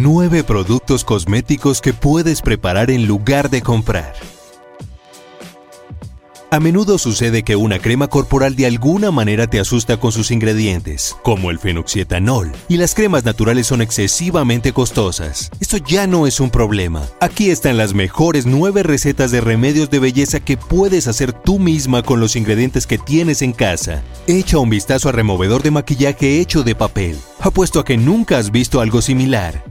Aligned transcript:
9 0.00 0.44
productos 0.44 1.02
cosméticos 1.02 1.80
que 1.80 1.92
puedes 1.92 2.40
preparar 2.40 2.92
en 2.92 3.08
lugar 3.08 3.50
de 3.50 3.62
comprar. 3.62 4.14
A 6.52 6.60
menudo 6.60 6.98
sucede 6.98 7.42
que 7.42 7.56
una 7.56 7.80
crema 7.80 8.06
corporal 8.06 8.54
de 8.54 8.66
alguna 8.66 9.10
manera 9.10 9.48
te 9.48 9.58
asusta 9.58 9.98
con 9.98 10.12
sus 10.12 10.30
ingredientes, 10.30 11.16
como 11.22 11.50
el 11.50 11.58
fenoxietanol, 11.58 12.52
y 12.68 12.76
las 12.76 12.94
cremas 12.94 13.24
naturales 13.24 13.66
son 13.66 13.82
excesivamente 13.82 14.72
costosas. 14.72 15.50
Esto 15.58 15.78
ya 15.78 16.06
no 16.06 16.28
es 16.28 16.38
un 16.38 16.50
problema. 16.50 17.02
Aquí 17.20 17.50
están 17.50 17.76
las 17.76 17.92
mejores 17.92 18.46
9 18.46 18.84
recetas 18.84 19.32
de 19.32 19.40
remedios 19.40 19.90
de 19.90 19.98
belleza 19.98 20.38
que 20.38 20.56
puedes 20.56 21.08
hacer 21.08 21.32
tú 21.32 21.58
misma 21.58 22.04
con 22.04 22.20
los 22.20 22.36
ingredientes 22.36 22.86
que 22.86 22.98
tienes 22.98 23.42
en 23.42 23.52
casa. 23.52 24.04
Echa 24.28 24.58
un 24.58 24.70
vistazo 24.70 25.08
al 25.08 25.16
removedor 25.16 25.64
de 25.64 25.72
maquillaje 25.72 26.40
hecho 26.40 26.62
de 26.62 26.76
papel. 26.76 27.18
Apuesto 27.40 27.80
a 27.80 27.84
que 27.84 27.96
nunca 27.96 28.38
has 28.38 28.52
visto 28.52 28.80
algo 28.80 29.02
similar. 29.02 29.64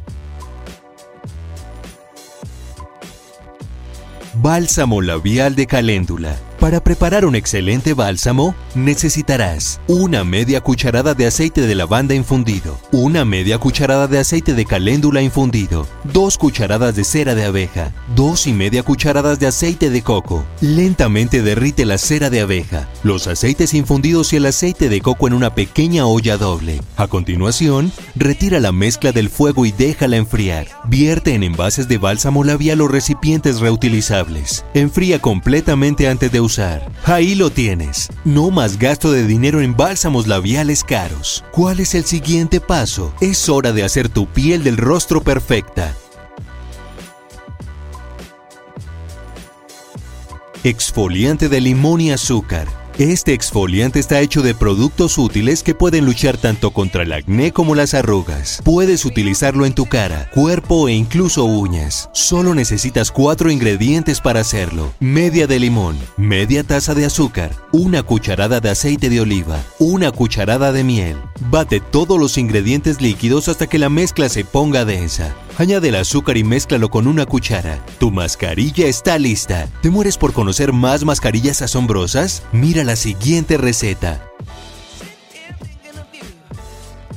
Bálsamo 4.40 5.02
labial 5.02 5.55
de 5.55 5.66
caléndula. 5.66 6.47
Para 6.59 6.84
preparar 6.84 7.23
un 7.23 7.35
excelente 7.35 7.93
bálsamo, 7.93 8.55
necesitarás 8.73 9.79
una 9.88 10.23
media 10.23 10.59
cucharada 10.59 11.13
de 11.13 11.27
aceite 11.27 11.61
de 11.61 11.75
lavanda 11.75 12.16
infundido, 12.16 12.80
una 12.91 13.25
media 13.25 13.59
cucharada 13.59 14.07
de 14.07 14.17
aceite 14.17 14.55
de 14.55 14.66
caléndula 14.66 15.21
infundido, 15.21 15.88
dos 16.03 16.39
cucharadas 16.39 16.95
de 16.95 17.03
cera 17.03 17.35
de 17.35 17.45
abeja, 17.45 17.93
dos 18.16 18.47
y 18.47 18.53
media 18.53 18.81
cucharadas 18.81 19.39
de 19.39 19.45
aceite 19.45 19.91
de 19.91 20.02
coco. 20.02 20.45
Lentamente 20.59 21.43
derrite 21.43 21.85
la 21.85 21.99
cera 21.99 22.31
de 22.31 22.41
abeja, 22.41 22.89
los 23.03 23.27
aceites 23.27 23.75
infundidos 23.75 24.33
y 24.33 24.38
el 24.38 24.47
aceite 24.47 24.89
de 24.89 24.99
coco 24.99 25.27
en 25.27 25.33
una 25.33 25.53
pequeña 25.53 26.08
olla 26.08 26.38
doble. 26.38 26.81
A 26.95 27.05
continuación, 27.05 27.91
retira 28.16 28.59
la 28.59 28.71
mezcla 28.71 29.11
del 29.11 29.30
fuego 29.30 29.67
y 29.67 29.71
déjala 29.71 30.17
enfriar. 30.17 30.67
Vierte 30.86 31.36
en 31.36 31.44
envases 31.44 31.88
de 31.88 31.99
bálsamo 31.99 32.44
labial 32.44 32.81
o 32.81 32.88
recipientes 32.88 33.59
reutilizables. 33.59 34.66
Enfría 34.73 35.19
completamente 35.19 36.09
antes 36.09 36.31
de 36.31 36.47
Ahí 37.03 37.36
lo 37.36 37.50
tienes. 37.50 38.09
No 38.23 38.52
más 38.52 38.80
gasto 38.80 39.12
de 39.12 39.26
dinero 39.26 39.62
en 39.62 39.76
bálsamos 39.76 40.28
labiales 40.28 40.84
caros. 40.84 41.44
¿Cuál 41.52 41.80
es 41.80 41.94
el 41.95 42.06
siguiente 42.06 42.62
paso? 42.62 43.14
Es 43.20 43.50
hora 43.50 43.73
de 43.73 43.84
hacer 43.84 44.09
tu 44.09 44.28
piel 44.28 44.64
del 44.64 44.78
rostro 44.78 45.22
perfecta. 45.22 45.94
Exfoliante 50.64 51.50
de 51.50 51.62
limón 51.62 52.02
y 52.02 52.12
azúcar. 52.12 52.67
Este 53.00 53.34
exfoliante 53.34 54.00
está 54.00 54.22
hecho 54.22 54.42
de 54.42 54.56
productos 54.56 55.20
útiles 55.20 55.62
que 55.62 55.76
pueden 55.76 56.03
luchar 56.03 56.36
tanto 56.36 56.72
contra 56.72 57.04
el 57.04 57.14
acné 57.14 57.52
como 57.52 57.76
las 57.76 57.94
arrugas. 57.94 58.59
Puedes 58.64 59.06
utilizarlo 59.06 59.67
en 59.67 59.73
tu 59.73 59.86
cara, 59.86 60.31
cuerpo 60.34 60.88
e 60.88 60.94
incluso 60.94 61.44
uñas. 61.45 62.09
Solo 62.12 62.56
necesitas 62.56 63.12
cuatro 63.12 63.52
ingredientes 63.52 64.20
para 64.20 64.39
hacerlo. 64.39 64.95
Media 65.00 65.45
de 65.45 65.59
limón, 65.59 65.95
media 66.17 66.64
taza 66.64 66.95
de 66.95 67.06
azúcar, 67.06 67.52
una 67.72 68.02
cucharada 68.02 68.62
de 68.62 68.72
aceite 68.72 69.11
de 69.11 69.22
oliva, 69.22 69.64
una 69.78 70.11
cucharada 70.11 70.72
de 70.72 70.84
miel. 70.84 71.17
Bate 71.52 71.80
todos 71.80 72.20
los 72.20 72.39
ingredientes 72.39 73.00
líquidos 73.00 73.48
hasta 73.48 73.67
que 73.67 73.78
la 73.78 73.89
mezcla 73.89 74.28
se 74.28 74.44
ponga 74.44 74.86
densa. 74.86 75.36
Añade 75.58 75.89
el 75.89 75.95
azúcar 75.95 76.38
y 76.38 76.44
mézclalo 76.44 76.89
con 76.89 77.08
una 77.08 77.25
cuchara. 77.25 77.83
Tu 77.97 78.11
mascarilla 78.11 78.86
está 78.86 79.17
lista. 79.17 79.67
¿Te 79.81 79.89
mueres 79.89 80.16
por 80.16 80.31
conocer 80.31 80.72
más 80.72 81.03
mascarillas 81.03 81.64
asombrosas? 81.64 82.44
Mira 82.52 82.83
la 82.83 82.95
siguiente 82.95 83.58
receta. 83.58 84.23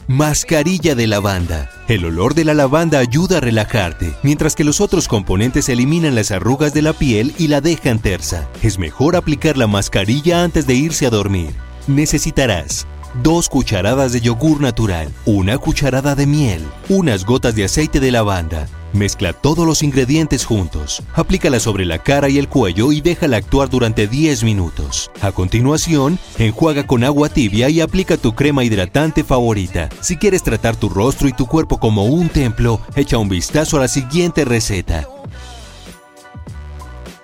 Mascarilla 0.07 0.95
de 0.95 1.07
lavanda. 1.07 1.71
El 1.87 2.07
olor 2.07 2.35
de 2.35 2.47
la 2.47 2.55
lavanda 2.55 2.99
ayuda 2.99 3.37
a 3.37 3.41
relajarte, 3.41 4.15
mientras 4.23 4.55
que 4.55 4.65
los 4.65 4.81
otros 4.81 5.07
componentes 5.07 5.69
eliminan 5.69 6.15
las 6.15 6.31
arrugas 6.31 6.73
de 6.73 6.81
la 6.81 6.95
piel 6.95 7.35
y 7.37 7.49
la 7.49 7.61
dejan 7.61 7.99
tersa. 7.99 8.49
Es 8.63 8.79
mejor 8.79 9.17
aplicar 9.17 9.59
la 9.59 9.67
mascarilla 9.67 10.43
antes 10.43 10.67
de 10.67 10.75
irse 10.75 11.05
a 11.05 11.11
dormir. 11.11 11.51
Necesitarás 11.87 12.87
2 13.23 13.49
cucharadas 13.49 14.13
de 14.13 14.21
yogur 14.21 14.61
natural, 14.61 15.13
una 15.27 15.59
cucharada 15.59 16.15
de 16.15 16.27
miel, 16.27 16.63
unas 16.89 17.25
gotas 17.25 17.55
de 17.55 17.65
aceite 17.65 18.01
de 18.01 18.11
lavanda. 18.11 18.69
Mezcla 18.93 19.33
todos 19.33 19.67
los 19.67 19.83
ingredientes 19.83 20.45
juntos, 20.45 21.03
aplícala 21.15 21.61
sobre 21.61 21.85
la 21.85 21.99
cara 21.99 22.29
y 22.29 22.39
el 22.39 22.49
cuello 22.49 22.91
y 22.91 23.01
déjala 23.01 23.37
actuar 23.37 23.69
durante 23.69 24.09
10 24.09 24.43
minutos. 24.43 25.11
A 25.21 25.31
continuación, 25.31 26.19
enjuaga 26.39 26.87
con 26.87 27.05
agua 27.05 27.29
tibia 27.29 27.69
y 27.69 27.81
aplica 27.81 28.17
tu 28.17 28.35
crema 28.35 28.65
hidratante 28.65 29.23
favorita. 29.23 29.89
Si 30.01 30.17
quieres 30.17 30.43
tratar 30.43 30.77
tu 30.77 30.89
rostro 30.89 31.29
y 31.29 31.33
tu 31.33 31.47
cuerpo 31.47 31.79
como 31.79 32.07
un 32.07 32.29
templo, 32.29 32.81
echa 32.97 33.19
un 33.19 33.29
vistazo 33.29 33.77
a 33.77 33.81
la 33.81 33.89
siguiente 33.89 34.45
receta. 34.45 35.07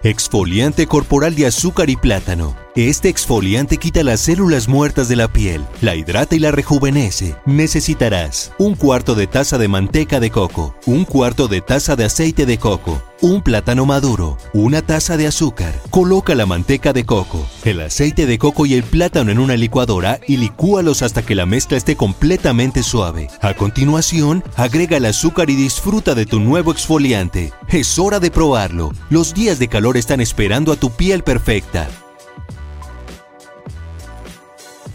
Exfoliante 0.04 0.86
corporal 0.86 1.34
de 1.34 1.47
azúcar 1.47 1.91
y 1.91 1.97
plátano. 1.97 2.66
Este 2.76 3.09
exfoliante 3.09 3.78
quita 3.78 4.03
las 4.03 4.20
células 4.20 4.69
muertas 4.69 5.09
de 5.09 5.16
la 5.16 5.28
piel, 5.28 5.64
la 5.81 5.94
hidrata 5.94 6.37
y 6.37 6.38
la 6.41 6.50
rejuvenece. 6.50 7.34
Necesitarás 7.47 8.53
un 8.59 8.75
cuarto 8.75 9.14
de 9.14 9.26
taza 9.26 9.56
de 9.56 9.66
manteca 9.66 10.20
de 10.20 10.31
coco, 10.31 10.76
un 10.84 11.06
cuarto 11.06 11.48
de 11.48 11.62
taza 11.62 11.97
de 11.97 12.04
aceite 12.04 12.44
de 12.44 12.59
coco, 12.59 13.00
un 13.22 13.41
plátano 13.41 13.86
maduro, 13.86 14.36
una 14.53 14.82
taza 14.82 15.16
de 15.16 15.26
azúcar. 15.26 15.72
Coloca 15.88 16.34
la 16.34 16.44
manteca 16.44 16.92
de 16.92 17.06
coco, 17.06 17.47
el 17.65 17.81
aceite 17.81 18.26
de 18.26 18.36
coco 18.36 18.66
y 18.66 18.75
el 18.75 18.82
plátano 18.82 19.32
en 19.32 19.38
una 19.38 19.56
licuadora 19.56 20.20
y 20.28 20.36
licúalos 20.36 21.00
hasta 21.00 21.25
que 21.25 21.34
la 21.34 21.47
mezcla 21.47 21.78
esté 21.78 21.97
completamente 21.97 22.82
suave. 22.82 23.31
A 23.41 23.54
continuación, 23.54 24.44
agrega 24.54 24.98
el 24.98 25.06
azúcar 25.06 25.48
y 25.48 25.54
disfruta 25.54 26.15
de 26.15 26.26
tu 26.26 26.41
nuevo 26.41 26.72
exfoliante. 26.72 27.54
Es 27.69 27.98
hora 27.98 28.20
de 28.20 28.31
probarlo. 28.31 28.92
Los 29.09 29.32
días 29.32 29.59
de 29.59 29.69
calor 29.69 29.97
están 29.97 30.20
esperando 30.20 30.72
a 30.72 30.76
tu 30.76 30.91
piel 30.91 31.22
perfecta. 31.22 31.88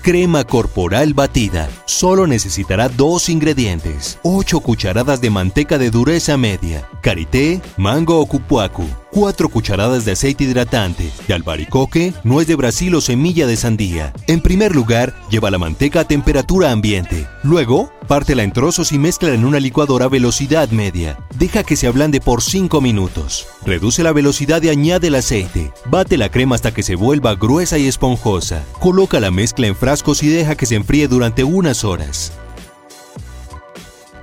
Crema 0.02 0.44
corporal 0.46 1.14
batida. 1.14 1.70
Solo 1.86 2.26
necesitará 2.26 2.90
dos 2.90 3.30
ingredientes. 3.30 4.18
8 4.24 4.60
cucharadas 4.62 5.22
de 5.22 5.30
manteca 5.30 5.78
de 5.78 5.92
dureza 5.92 6.38
media. 6.38 6.90
Karité, 7.04 7.62
mango 7.78 8.20
o 8.20 8.26
cupuacu. 8.26 8.84
4 9.12 9.50
cucharadas 9.50 10.04
de 10.04 10.14
aceite 10.14 10.46
hidratante, 10.46 11.12
de 11.28 11.34
albaricoque, 11.36 12.14
nuez 12.24 12.48
de 12.48 12.56
Brasil 12.56 12.96
o 12.96 13.02
semilla 13.02 13.46
de 13.46 13.58
sandía. 13.58 14.12
En 14.26 14.42
primer 14.42 14.76
lugar, 14.76 15.14
lleva 15.30 15.52
la 15.52 15.60
manteca 15.60 16.00
a 16.00 16.08
temperatura 16.08 16.72
ambiente. 16.72 17.28
Luego, 17.44 17.92
pártela 18.12 18.44
en 18.44 18.52
trozos 18.52 18.92
y 18.92 19.00
mezcla 19.00 19.34
en 19.34 19.46
una 19.46 19.62
licuadora 19.62 20.04
a 20.04 20.10
velocidad 20.10 20.68
media. 20.72 21.18
Deja 21.38 21.64
que 21.64 21.78
se 21.78 21.88
ablande 21.88 22.20
por 22.20 22.42
5 22.42 22.82
minutos. 22.82 23.48
Reduce 23.66 24.04
la 24.04 24.12
velocidad 24.12 24.62
y 24.64 24.68
añade 24.68 25.08
el 25.08 25.16
aceite. 25.16 25.72
Bate 25.86 26.18
la 26.18 26.28
crema 26.28 26.56
hasta 26.56 26.74
que 26.74 26.84
se 26.84 26.96
vuelva 26.96 27.36
gruesa 27.36 27.78
y 27.78 27.88
esponjosa. 27.88 28.66
Coloca 28.82 29.22
la 29.22 29.32
mezcla 29.32 29.68
en 29.68 29.78
frascos 29.78 30.24
y 30.24 30.28
deja 30.28 30.56
que 30.56 30.66
se 30.66 30.76
enfríe 30.76 31.08
durante 31.08 31.46
unas 31.46 31.86
horas. 31.86 32.34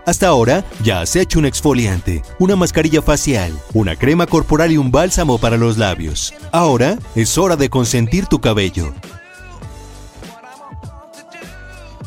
Hasta 0.04 0.26
ahora 0.26 0.66
ya 0.82 1.00
has 1.00 1.16
hecho 1.16 1.38
un 1.38 1.46
exfoliante, 1.46 2.22
una 2.38 2.56
mascarilla 2.56 3.00
facial, 3.00 3.58
una 3.72 3.96
crema 3.96 4.26
corporal 4.26 4.70
y 4.70 4.76
un 4.76 4.90
bálsamo 4.90 5.38
para 5.38 5.56
los 5.56 5.78
labios. 5.78 6.34
Ahora 6.52 6.98
es 7.14 7.38
hora 7.38 7.56
de 7.56 7.70
consentir 7.70 8.26
tu 8.26 8.38
cabello. 8.38 8.92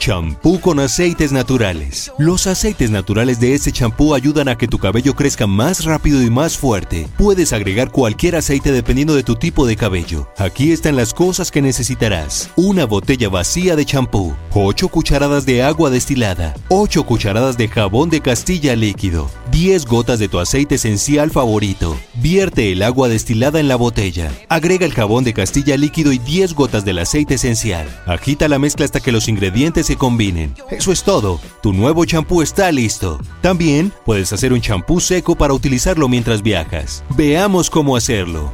Champú 0.01 0.59
con 0.59 0.79
aceites 0.79 1.31
naturales. 1.31 2.11
Los 2.17 2.47
aceites 2.47 2.89
naturales 2.89 3.39
de 3.39 3.53
este 3.53 3.71
champú 3.71 4.15
ayudan 4.15 4.47
a 4.47 4.57
que 4.57 4.67
tu 4.67 4.79
cabello 4.79 5.13
crezca 5.13 5.45
más 5.45 5.85
rápido 5.85 6.23
y 6.23 6.29
más 6.31 6.57
fuerte. 6.57 7.07
Puedes 7.19 7.53
agregar 7.53 7.91
cualquier 7.91 8.35
aceite 8.35 8.71
dependiendo 8.71 9.13
de 9.13 9.21
tu 9.21 9.35
tipo 9.35 9.67
de 9.67 9.75
cabello. 9.75 10.27
Aquí 10.39 10.71
están 10.71 10.95
las 10.95 11.13
cosas 11.13 11.51
que 11.51 11.61
necesitarás. 11.61 12.49
Una 12.55 12.85
botella 12.85 13.29
vacía 13.29 13.75
de 13.75 13.85
champú, 13.85 14.33
8 14.55 14.87
cucharadas 14.87 15.45
de 15.45 15.61
agua 15.61 15.91
destilada, 15.91 16.55
8 16.69 17.03
cucharadas 17.03 17.55
de 17.55 17.67
jabón 17.67 18.09
de 18.09 18.21
castilla 18.21 18.75
líquido, 18.75 19.29
10 19.51 19.85
gotas 19.85 20.17
de 20.17 20.29
tu 20.29 20.39
aceite 20.39 20.75
esencial 20.75 21.29
favorito. 21.29 21.95
Vierte 22.15 22.71
el 22.71 22.81
agua 22.81 23.07
destilada 23.07 23.59
en 23.59 23.67
la 23.67 23.75
botella. 23.75 24.31
Agrega 24.49 24.87
el 24.87 24.95
jabón 24.95 25.23
de 25.25 25.35
castilla 25.35 25.77
líquido 25.77 26.11
y 26.11 26.17
10 26.17 26.55
gotas 26.55 26.85
del 26.85 26.97
aceite 26.97 27.35
esencial. 27.35 27.87
Agita 28.07 28.47
la 28.47 28.57
mezcla 28.57 28.83
hasta 28.83 28.99
que 28.99 29.11
los 29.11 29.27
ingredientes 29.27 29.90
combinen. 29.95 30.55
Eso 30.69 30.91
es 30.91 31.03
todo. 31.03 31.39
Tu 31.61 31.73
nuevo 31.73 32.05
champú 32.05 32.41
está 32.41 32.71
listo. 32.71 33.19
También 33.41 33.91
puedes 34.05 34.33
hacer 34.33 34.53
un 34.53 34.61
champú 34.61 34.99
seco 34.99 35.35
para 35.35 35.53
utilizarlo 35.53 36.07
mientras 36.07 36.41
viajas. 36.41 37.03
Veamos 37.15 37.69
cómo 37.69 37.95
hacerlo. 37.95 38.51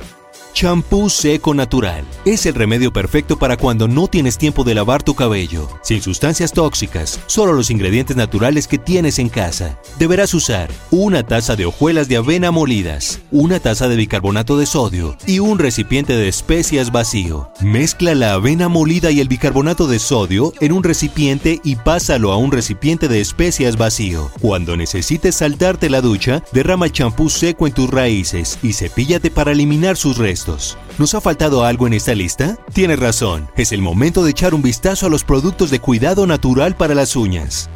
Champú 0.59 1.07
seco 1.07 1.53
natural. 1.53 2.03
Es 2.25 2.47
el 2.47 2.55
remedio 2.55 2.91
perfecto 2.91 3.37
para 3.37 3.57
cuando 3.57 3.87
no 3.87 4.07
tienes 4.07 4.39
tiempo 4.39 4.63
de 4.63 4.73
lavar 4.73 5.03
tu 5.03 5.13
cabello. 5.13 5.69
Sin 5.83 6.01
sustancias 6.01 6.51
tóxicas, 6.51 7.19
solo 7.27 7.53
los 7.53 7.69
ingredientes 7.69 8.17
naturales 8.17 8.67
que 8.67 8.79
tienes 8.79 9.19
en 9.19 9.29
casa. 9.29 9.79
Deberás 9.99 10.33
usar 10.33 10.71
una 10.89 11.21
taza 11.21 11.55
de 11.55 11.67
hojuelas 11.67 12.07
de 12.07 12.17
avena 12.17 12.49
molidas, 12.49 13.21
una 13.29 13.59
taza 13.59 13.87
de 13.87 13.97
bicarbonato 13.97 14.57
de 14.57 14.65
sodio 14.65 15.15
y 15.27 15.37
un 15.37 15.59
recipiente 15.59 16.17
de 16.17 16.27
especias 16.27 16.91
vacío. 16.91 17.51
Mezcla 17.61 18.15
la 18.15 18.33
avena 18.33 18.67
molida 18.67 19.11
y 19.11 19.19
el 19.19 19.27
bicarbonato 19.27 19.85
de 19.85 19.99
sodio 19.99 20.53
en 20.59 20.71
un 20.71 20.83
recipiente 20.83 21.61
y 21.63 21.75
pásalo 21.75 22.31
a 22.31 22.37
un 22.37 22.51
recipiente 22.51 23.07
de 23.07 23.21
especias 23.21 23.77
vacío. 23.77 24.31
Cuando 24.41 24.75
necesites 24.75 25.35
saltarte 25.35 25.91
la 25.91 26.01
ducha, 26.01 26.43
derrama 26.51 26.89
champú 26.89 27.29
seco 27.29 27.67
en 27.67 27.73
tus 27.73 27.91
raíces 27.91 28.57
y 28.63 28.73
cepíllate 28.73 29.29
para 29.29 29.51
eliminar 29.51 29.97
sus 29.97 30.17
restos. 30.17 30.46
¿Nos 30.97 31.13
ha 31.13 31.21
faltado 31.21 31.65
algo 31.65 31.87
en 31.87 31.93
esta 31.93 32.15
lista? 32.15 32.57
Tienes 32.73 32.99
razón, 32.99 33.49
es 33.57 33.71
el 33.71 33.81
momento 33.81 34.23
de 34.23 34.31
echar 34.31 34.53
un 34.53 34.61
vistazo 34.61 35.07
a 35.07 35.09
los 35.09 35.23
productos 35.23 35.69
de 35.71 35.79
cuidado 35.79 36.25
natural 36.25 36.75
para 36.75 36.95
las 36.95 37.15
uñas. 37.15 37.69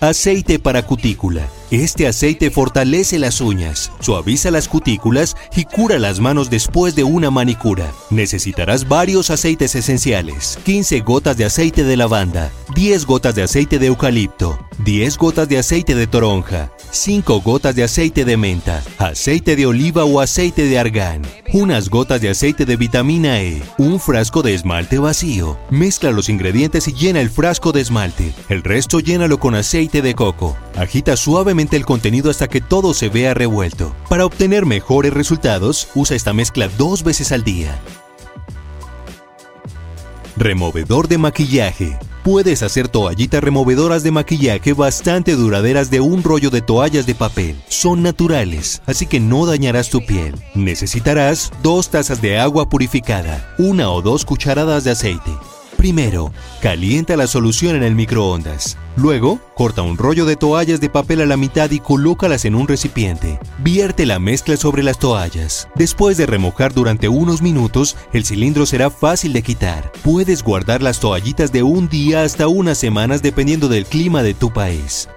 Aceite 0.00 0.58
para 0.58 0.82
cutícula. 0.82 1.46
Este 1.70 2.08
aceite 2.08 2.50
fortalece 2.50 3.20
las 3.20 3.40
uñas, 3.40 3.92
suaviza 4.00 4.50
las 4.50 4.66
cutículas 4.66 5.36
y 5.54 5.64
cura 5.64 5.98
las 6.00 6.18
manos 6.18 6.50
después 6.50 6.96
de 6.96 7.04
una 7.04 7.30
manicura. 7.30 7.92
Necesitarás 8.10 8.88
varios 8.88 9.30
aceites 9.30 9.76
esenciales, 9.76 10.58
15 10.64 11.00
gotas 11.00 11.36
de 11.36 11.44
aceite 11.44 11.84
de 11.84 11.96
lavanda, 11.96 12.50
10 12.74 13.06
gotas 13.06 13.36
de 13.36 13.44
aceite 13.44 13.78
de 13.78 13.86
eucalipto, 13.86 14.58
10 14.84 15.16
gotas 15.18 15.48
de 15.48 15.58
aceite 15.58 15.94
de 15.94 16.08
toronja, 16.08 16.72
5 16.94 17.40
gotas 17.40 17.74
de 17.74 17.84
aceite 17.84 18.26
de 18.26 18.36
menta, 18.36 18.82
aceite 18.98 19.56
de 19.56 19.64
oliva 19.64 20.04
o 20.04 20.20
aceite 20.20 20.66
de 20.66 20.78
argán, 20.78 21.22
unas 21.54 21.88
gotas 21.88 22.20
de 22.20 22.28
aceite 22.28 22.66
de 22.66 22.76
vitamina 22.76 23.40
E, 23.40 23.62
un 23.78 23.98
frasco 23.98 24.42
de 24.42 24.52
esmalte 24.52 24.98
vacío. 24.98 25.58
Mezcla 25.70 26.10
los 26.10 26.28
ingredientes 26.28 26.86
y 26.88 26.92
llena 26.92 27.22
el 27.22 27.30
frasco 27.30 27.72
de 27.72 27.80
esmalte. 27.80 28.34
El 28.50 28.62
resto 28.62 29.00
llénalo 29.00 29.38
con 29.38 29.54
aceite 29.54 30.02
de 30.02 30.14
coco. 30.14 30.54
Agita 30.76 31.16
suavemente 31.16 31.78
el 31.78 31.86
contenido 31.86 32.30
hasta 32.30 32.46
que 32.46 32.60
todo 32.60 32.92
se 32.92 33.08
vea 33.08 33.32
revuelto. 33.32 33.96
Para 34.10 34.26
obtener 34.26 34.66
mejores 34.66 35.14
resultados, 35.14 35.88
usa 35.94 36.14
esta 36.14 36.34
mezcla 36.34 36.68
dos 36.76 37.04
veces 37.04 37.32
al 37.32 37.42
día. 37.42 37.80
Removedor 40.36 41.08
de 41.08 41.16
maquillaje. 41.16 41.98
Puedes 42.22 42.62
hacer 42.62 42.86
toallitas 42.86 43.42
removedoras 43.42 44.04
de 44.04 44.12
maquillaje 44.12 44.74
bastante 44.74 45.32
duraderas 45.32 45.90
de 45.90 45.98
un 45.98 46.22
rollo 46.22 46.50
de 46.50 46.60
toallas 46.60 47.04
de 47.04 47.16
papel. 47.16 47.60
Son 47.66 48.00
naturales, 48.00 48.80
así 48.86 49.06
que 49.06 49.18
no 49.18 49.44
dañarás 49.44 49.90
tu 49.90 50.06
piel. 50.06 50.36
Necesitarás 50.54 51.50
dos 51.64 51.88
tazas 51.88 52.22
de 52.22 52.38
agua 52.38 52.68
purificada, 52.68 53.52
una 53.58 53.90
o 53.90 54.02
dos 54.02 54.24
cucharadas 54.24 54.84
de 54.84 54.92
aceite, 54.92 55.32
Primero, 55.82 56.32
calienta 56.60 57.16
la 57.16 57.26
solución 57.26 57.74
en 57.74 57.82
el 57.82 57.96
microondas. 57.96 58.78
Luego, 58.94 59.40
corta 59.56 59.82
un 59.82 59.98
rollo 59.98 60.26
de 60.26 60.36
toallas 60.36 60.80
de 60.80 60.88
papel 60.88 61.22
a 61.22 61.26
la 61.26 61.36
mitad 61.36 61.68
y 61.72 61.80
colócalas 61.80 62.44
en 62.44 62.54
un 62.54 62.68
recipiente. 62.68 63.40
Vierte 63.58 64.06
la 64.06 64.20
mezcla 64.20 64.56
sobre 64.56 64.84
las 64.84 65.00
toallas. 65.00 65.66
Después 65.74 66.16
de 66.16 66.26
remojar 66.26 66.72
durante 66.72 67.08
unos 67.08 67.42
minutos, 67.42 67.96
el 68.12 68.24
cilindro 68.24 68.64
será 68.64 68.90
fácil 68.90 69.32
de 69.32 69.42
quitar. 69.42 69.90
Puedes 70.04 70.44
guardar 70.44 70.82
las 70.82 71.00
toallitas 71.00 71.50
de 71.50 71.64
un 71.64 71.88
día 71.88 72.22
hasta 72.22 72.46
unas 72.46 72.78
semanas 72.78 73.20
dependiendo 73.20 73.66
del 73.66 73.84
clima 73.84 74.22
de 74.22 74.34
tu 74.34 74.52
país. 74.52 75.08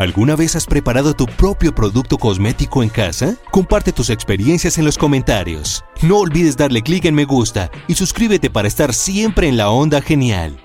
¿Alguna 0.00 0.34
vez 0.34 0.56
has 0.56 0.64
preparado 0.64 1.12
tu 1.12 1.26
propio 1.26 1.74
producto 1.74 2.16
cosmético 2.16 2.82
en 2.82 2.88
casa? 2.88 3.36
Comparte 3.50 3.92
tus 3.92 4.08
experiencias 4.08 4.78
en 4.78 4.86
los 4.86 4.96
comentarios. 4.96 5.84
No 6.00 6.20
olvides 6.20 6.56
darle 6.56 6.80
clic 6.80 7.04
en 7.04 7.14
me 7.14 7.26
gusta 7.26 7.70
y 7.86 7.92
suscríbete 7.96 8.48
para 8.48 8.66
estar 8.66 8.94
siempre 8.94 9.46
en 9.46 9.58
la 9.58 9.68
onda 9.68 10.00
genial. 10.00 10.58